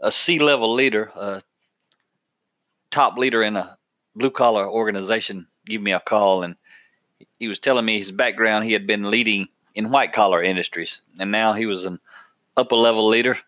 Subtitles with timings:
[0.00, 1.42] a C level leader, a
[2.90, 3.76] top leader in a
[4.14, 6.56] blue collar organization, give me a call, and
[7.38, 8.64] he was telling me his background.
[8.64, 12.00] He had been leading in white collar industries, and now he was an
[12.56, 13.38] upper level leader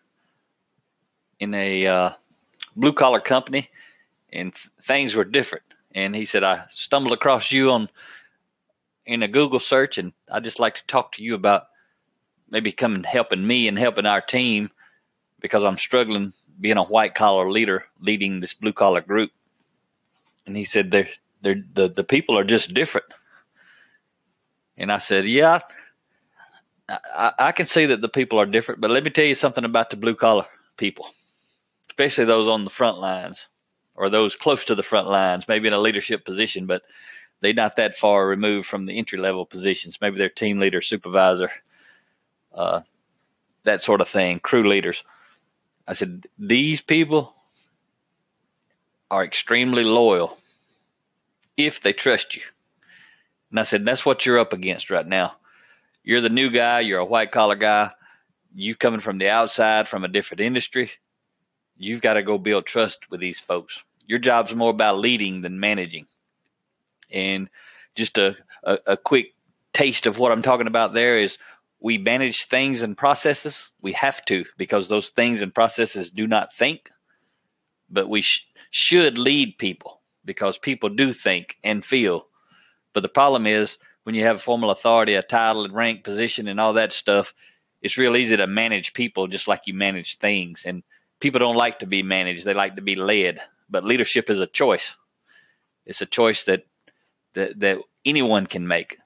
[1.39, 2.11] in a uh,
[2.75, 3.69] blue collar company,
[4.31, 4.53] and
[4.85, 5.65] things were different.
[5.93, 7.89] And he said, I stumbled across you on
[9.05, 11.67] in a Google search, and I'd just like to talk to you about
[12.49, 14.69] maybe coming helping me and helping our team
[15.39, 19.31] because I'm struggling being a white collar leader leading this blue collar group.
[20.45, 21.09] And he said, they're,
[21.41, 23.07] they're, the, the people are just different.
[24.77, 25.59] And I said, yeah,
[26.89, 29.65] I, I can see that the people are different, but let me tell you something
[29.65, 30.45] about the blue collar
[30.77, 31.07] people,
[31.89, 33.47] especially those on the front lines
[33.95, 36.83] or those close to the front lines, maybe in a leadership position, but
[37.41, 39.99] they're not that far removed from the entry level positions.
[39.99, 41.51] Maybe they're team leader, supervisor,
[42.53, 42.81] uh,
[43.63, 45.03] that sort of thing, crew leaders.
[45.87, 47.33] I said, these people
[49.09, 50.37] are extremely loyal
[51.57, 52.43] if they trust you.
[53.49, 55.33] And I said, that's what you're up against right now.
[56.03, 57.91] You're the new guy, you're a white collar guy,
[58.55, 60.91] you coming from the outside from a different industry.
[61.77, 63.83] You've got to go build trust with these folks.
[64.07, 66.07] Your job's more about leading than managing.
[67.11, 67.49] And
[67.95, 69.33] just a, a, a quick
[69.73, 71.37] taste of what I'm talking about there is
[71.81, 73.69] we manage things and processes.
[73.81, 76.89] We have to because those things and processes do not think,
[77.89, 82.27] but we sh- should lead people because people do think and feel.
[82.93, 86.59] But the problem is when you have formal authority, a title and rank, position, and
[86.59, 87.33] all that stuff,
[87.81, 90.63] it's real easy to manage people just like you manage things.
[90.65, 90.83] And
[91.19, 93.39] people don't like to be managed; they like to be led.
[93.71, 94.93] But leadership is a choice.
[95.87, 96.67] It's a choice that
[97.33, 98.97] that that anyone can make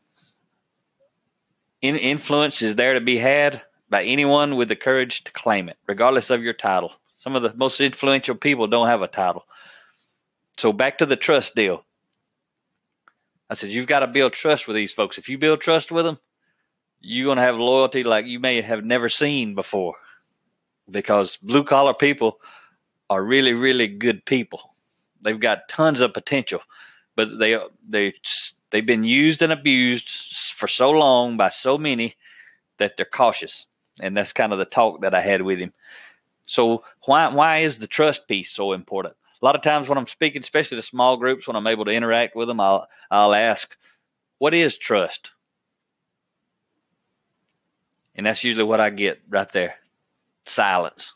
[1.81, 5.77] in, influence is there to be had by anyone with the courage to claim it,
[5.87, 6.91] regardless of your title.
[7.17, 9.45] Some of the most influential people don't have a title.
[10.57, 11.83] So back to the trust deal.
[13.49, 15.17] I said, you've got to build trust with these folks.
[15.17, 16.17] If you build trust with them,
[16.99, 19.95] you're going to have loyalty like you may have never seen before
[20.89, 22.39] because blue collar people
[23.09, 24.73] are really, really good people.
[25.21, 26.61] They've got tons of potential,
[27.15, 28.13] but they, they
[28.75, 30.09] They've been used and abused
[30.53, 32.17] for so long by so many
[32.77, 33.67] that they're cautious.
[34.01, 35.71] And that's kind of the talk that I had with him.
[36.45, 39.15] So why why is the trust piece so important?
[39.41, 41.91] A lot of times when I'm speaking, especially to small groups, when I'm able to
[41.91, 43.77] interact with them, I'll I'll ask,
[44.39, 45.31] "What is trust?"
[48.13, 49.75] And that's usually what I get right there,
[50.45, 51.13] silence.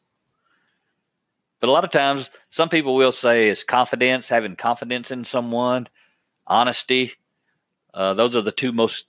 [1.60, 5.88] But a lot of times, some people will say it's confidence, having confidence in someone,
[6.48, 7.16] honesty,
[7.94, 9.06] uh, those are the two most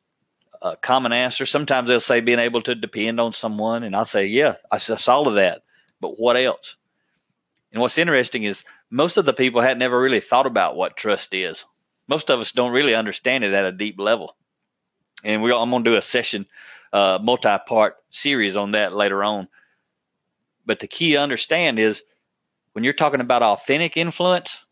[0.63, 1.51] uh, common answers.
[1.51, 4.97] Sometimes they'll say being able to depend on someone, and I'll say, yeah, I saw
[5.09, 5.63] all of that,
[6.01, 6.77] but what else?
[7.73, 11.33] And what's interesting is most of the people had never really thought about what trust
[11.35, 11.65] is.
[12.09, 14.37] Most of us don't really understand it at a deep level.
[15.23, 16.47] And we I'm going to do a session,
[16.93, 19.49] uh, multi-part series on that later on.
[20.67, 22.03] But the key to understand is
[22.73, 24.65] when you're talking about authentic influence,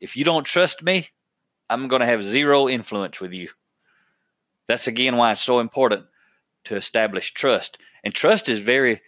[0.00, 1.08] if you don't trust me,
[1.74, 3.48] I'm going to have zero influence with you.
[4.68, 6.06] That's again why it's so important
[6.64, 7.78] to establish trust.
[8.04, 9.02] And trust is very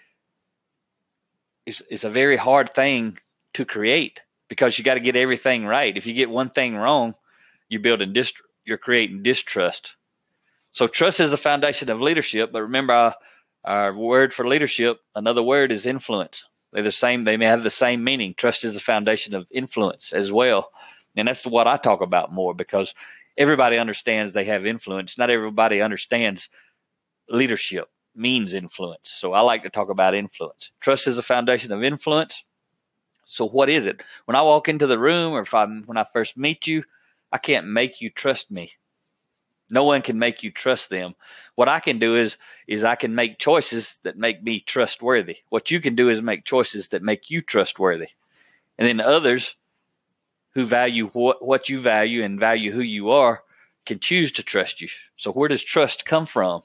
[1.66, 3.18] is a very hard thing
[3.54, 5.96] to create because you got to get everything right.
[5.96, 7.14] If you get one thing wrong,
[7.68, 9.96] you're building dist- you're creating distrust.
[10.72, 13.14] So trust is the foundation of leadership, but remember our,
[13.64, 16.44] our word for leadership, another word is influence.
[16.72, 18.34] They're the same, they may have the same meaning.
[18.36, 20.70] Trust is the foundation of influence as well.
[21.16, 22.94] And that's what I talk about more because
[23.38, 25.18] everybody understands they have influence.
[25.18, 26.48] Not everybody understands
[27.28, 29.12] leadership means influence.
[29.14, 30.72] So I like to talk about influence.
[30.80, 32.44] Trust is the foundation of influence.
[33.26, 34.00] So what is it?
[34.24, 36.84] When I walk into the room or if I when I first meet you,
[37.32, 38.72] I can't make you trust me.
[39.68, 41.14] No one can make you trust them.
[41.56, 45.38] What I can do is is I can make choices that make me trustworthy.
[45.48, 48.08] What you can do is make choices that make you trustworthy.
[48.78, 49.56] And then others
[50.56, 53.42] who value what, what you value and value who you are
[53.84, 54.88] can choose to trust you.
[55.18, 56.62] So, where does trust come from?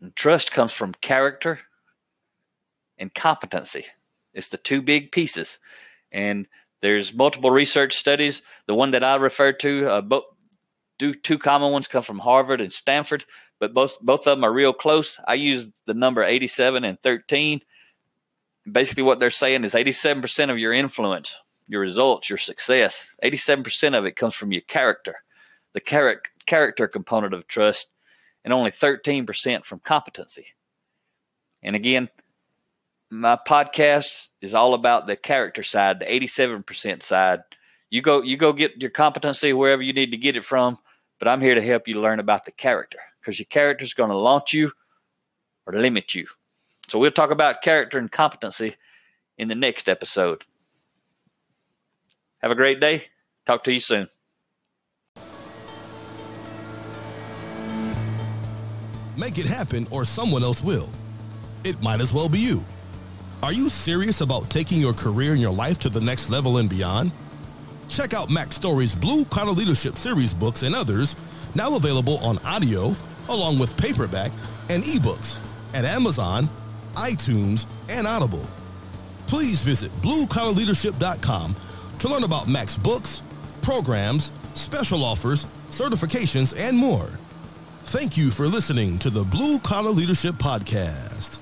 [0.00, 1.58] And trust comes from character
[2.96, 3.84] and competency.
[4.34, 5.58] It's the two big pieces.
[6.12, 6.46] And
[6.80, 8.42] there's multiple research studies.
[8.68, 10.24] The one that I refer to, uh, both
[11.00, 13.24] do two common ones come from Harvard and Stanford,
[13.58, 15.18] but both both of them are real close.
[15.26, 17.60] I use the number 87 and 13.
[18.70, 21.34] Basically, what they're saying is 87% of your influence,
[21.68, 25.16] your results, your success, 87% of it comes from your character,
[25.72, 27.88] the character character component of trust,
[28.44, 30.46] and only 13% from competency.
[31.62, 32.08] And again,
[33.10, 37.40] my podcast is all about the character side, the 87% side.
[37.90, 40.76] You go you go get your competency wherever you need to get it from,
[41.18, 44.10] but I'm here to help you learn about the character because your character is going
[44.10, 44.72] to launch you
[45.66, 46.26] or limit you.
[46.92, 48.76] So we'll talk about character and competency
[49.38, 50.44] in the next episode.
[52.42, 53.04] Have a great day.
[53.46, 54.08] Talk to you soon.
[59.16, 60.90] Make it happen or someone else will.
[61.64, 62.62] It might as well be you.
[63.42, 66.68] Are you serious about taking your career and your life to the next level and
[66.68, 67.10] beyond?
[67.88, 71.16] Check out Mack Story's Blue Collar Leadership series books and others,
[71.54, 72.94] now available on audio,
[73.30, 74.30] along with paperback
[74.68, 75.38] and ebooks
[75.72, 76.50] at Amazon,
[76.94, 78.46] iTunes, and Audible.
[79.26, 81.56] Please visit bluecollarleadership.com
[81.98, 83.22] to learn about Mack's books,
[83.60, 87.18] programs, special offers, certifications, and more.
[87.84, 91.41] Thank you for listening to the Blue Collar Leadership Podcast.